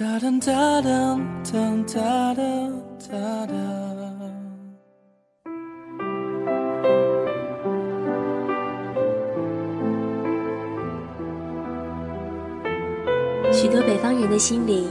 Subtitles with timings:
[0.00, 0.08] 许
[13.68, 14.88] 多北方人的心里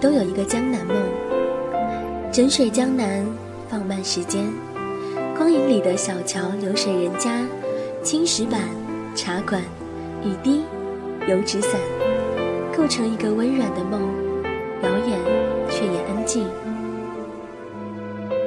[0.00, 0.96] 都有一个江南梦，
[2.32, 3.24] 枕水江南，
[3.68, 4.44] 放慢时间，
[5.36, 7.46] 光影里的小桥流水人家，
[8.02, 8.62] 青石板、
[9.14, 9.62] 茶馆、
[10.24, 10.64] 雨滴、
[11.28, 11.80] 油纸伞，
[12.76, 14.02] 构成一个温软的梦。
[14.82, 15.18] 遥远
[15.68, 16.46] 却也安静，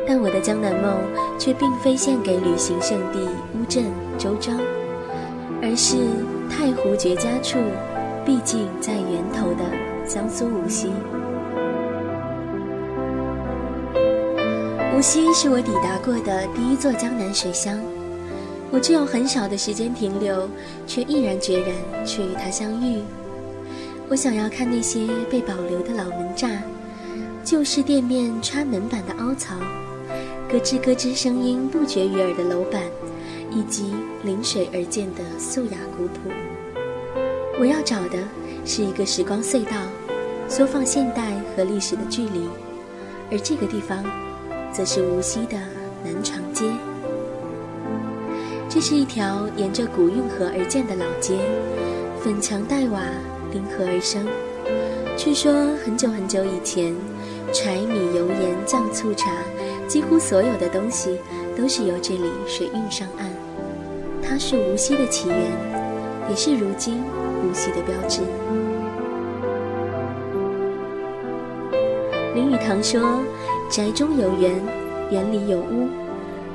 [0.07, 0.97] 但我的江南梦
[1.37, 3.19] 却并非献给旅行胜地
[3.53, 3.85] 乌镇、
[4.17, 4.57] 周庄，
[5.61, 5.97] 而是
[6.49, 7.59] 太湖绝佳处，
[8.25, 9.65] 毕竟在源头的
[10.07, 10.91] 江苏无锡。
[14.95, 17.79] 无锡是我抵达过的第一座江南水乡，
[18.71, 20.47] 我只有很少的时间停留，
[20.85, 23.01] 却毅然决然去与它相遇。
[24.11, 26.57] 我想要看那些被保留的老门栅，
[27.45, 29.55] 旧式店面穿门板的凹槽，
[30.49, 32.83] 咯吱咯吱声音不绝于耳的楼板，
[33.49, 33.93] 以及
[34.25, 36.29] 临水而建的素雅古朴。
[37.57, 38.17] 我要找的
[38.65, 39.77] 是一个时光隧道，
[40.49, 42.49] 缩放现代和历史的距离，
[43.31, 44.03] 而这个地方，
[44.73, 45.57] 则是无锡的
[46.03, 46.65] 南长街。
[48.67, 51.39] 这是一条沿着古运河而建的老街，
[52.21, 53.01] 粉墙黛瓦。
[53.51, 54.25] 临河而生。
[55.17, 55.51] 据说
[55.83, 56.95] 很久很久以前，
[57.53, 59.29] 柴米油盐酱醋茶，
[59.87, 61.19] 几乎所有的东西
[61.55, 63.29] 都是由这里水运上岸。
[64.23, 65.37] 它是无锡的起源，
[66.29, 67.03] 也是如今
[67.43, 68.21] 无锡的标志。
[72.33, 73.19] 林语堂说
[73.69, 74.55] ：“宅中有园，
[75.11, 75.89] 园里有屋；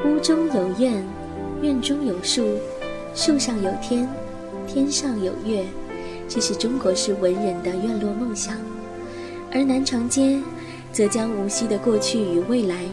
[0.05, 1.05] 屋中有院，
[1.61, 2.59] 院中有树，
[3.15, 4.09] 树上有天，
[4.67, 5.63] 天上有月。”
[6.29, 8.57] 这是中国式文人的院落梦想，
[9.53, 10.41] 而南长街，
[10.93, 12.85] 则将无锡的过去与未来、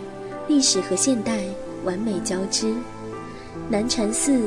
[0.47, 1.39] 历史和现代
[1.83, 2.73] 完美交织。
[3.69, 4.39] 南禅寺、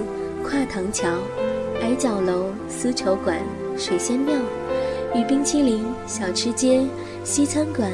[0.43, 1.09] 跨塘桥、
[1.83, 3.41] 矮角楼、丝绸馆、
[3.77, 4.35] 水仙庙，
[5.15, 6.87] 与冰淇淋、小吃街、
[7.25, 7.91] 西餐馆、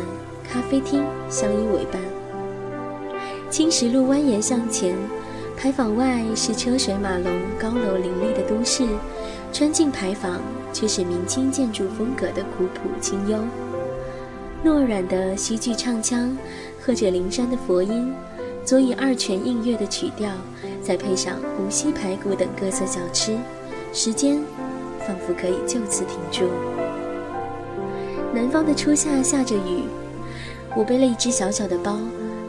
[0.51, 2.01] 咖啡厅相依为伴。
[3.51, 4.95] 青石路蜿蜒向前，
[5.57, 8.85] 牌坊外是车水马龙、高楼林立的都市，
[9.53, 10.41] 穿进牌坊。
[10.73, 13.37] 却是明清建筑风格的古朴清幽，
[14.65, 16.35] 糯软的西剧唱腔
[16.81, 18.11] 和着灵山的佛音，
[18.65, 20.33] 佐以二泉映月的曲调，
[20.83, 23.37] 再配上无锡排骨等各色小吃，
[23.93, 24.43] 时间
[25.07, 26.49] 仿佛可以就此停住。
[28.33, 29.83] 南方的初夏下着雨，
[30.75, 32.01] 我背了一只小小的包，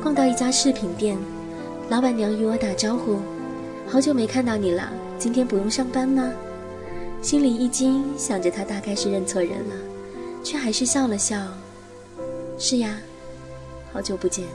[0.02, 1.18] 逛到一家饰品店，
[1.90, 3.20] 老板娘与我打招呼
[3.86, 4.90] ：“好久没看到你了，
[5.20, 6.32] 今天不用上班吗？”
[7.24, 9.76] 心里一惊，想着他大概是认错人了，
[10.44, 11.38] 却还是笑了笑。
[12.60, 13.00] 是呀，
[13.94, 14.46] 好久不见。